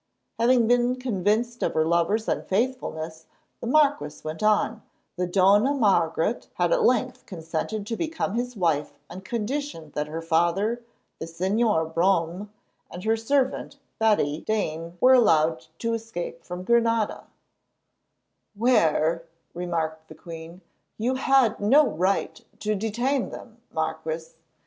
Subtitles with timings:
[0.39, 3.27] Having been convinced of her lover's unfaithfulness,
[3.59, 4.81] the marquis went on,
[5.15, 10.19] the Dona Margaret had at length consented to become his wife on condition that her
[10.23, 10.81] father,
[11.19, 12.51] the Señor Brome,
[12.89, 17.27] and her servant, Betty Dene, were allowed to escape from Granada——
[18.55, 20.61] "Where," remarked the queen,
[20.97, 24.31] "you had no right to detain them, Marquis.